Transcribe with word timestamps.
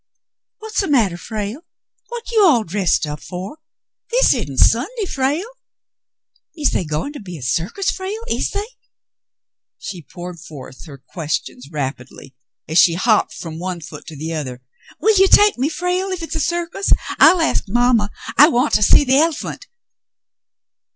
"What's 0.57 0.81
the 0.81 0.87
matter, 0.87 1.15
Frale? 1.15 1.63
What 2.07 2.31
you 2.31 2.43
all 2.43 2.63
dressed 2.63 3.05
up 3.05 3.19
for? 3.21 3.59
This 4.09 4.33
isn't 4.33 4.57
Sunday, 4.57 5.05
Frale. 5.05 5.45
Is 6.57 6.71
they 6.71 6.83
going 6.83 7.13
to 7.13 7.19
be 7.19 7.37
a 7.37 7.43
circus, 7.43 7.91
Frale, 7.91 8.23
is 8.27 8.49
they 8.49 8.61
.f^" 8.61 8.65
She 9.77 10.01
poured 10.01 10.39
forth 10.39 10.85
her 10.85 10.97
questions 10.97 11.69
rapidly, 11.71 12.35
as 12.67 12.79
she 12.79 12.95
hopped 12.95 13.35
from 13.35 13.59
one 13.59 13.79
foot 13.79 14.07
to 14.07 14.15
the 14.15 14.33
other. 14.33 14.63
*'Will 14.99 15.15
you 15.19 15.27
take 15.27 15.59
me, 15.59 15.69
Frale, 15.69 16.09
if 16.09 16.23
it's 16.23 16.35
a 16.35 16.39
circus? 16.39 16.91
I'll 17.19 17.39
ask 17.39 17.65
mamma. 17.67 18.09
I 18.39 18.47
want 18.47 18.73
to 18.73 18.81
see 18.81 19.03
the 19.03 19.19
el'phant." 19.19 19.67